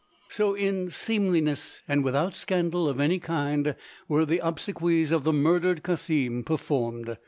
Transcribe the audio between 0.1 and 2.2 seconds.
So in seemliness and